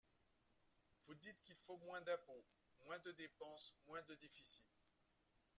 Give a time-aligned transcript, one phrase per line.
[1.03, 2.43] Vous dites qu’il faut moins d’impôts,
[2.85, 4.65] moins de dépenses, moins de déficit.